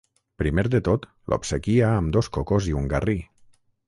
Primer 0.41 0.61
de 0.75 0.79
tot, 0.87 1.03
l'obsequia 1.33 1.91
amb 1.97 2.15
dos 2.19 2.31
cocos 2.39 2.71
i 2.73 2.77
un 2.81 2.89
garrí. 2.95 3.17